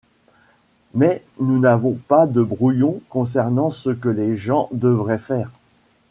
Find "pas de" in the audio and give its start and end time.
1.93-2.41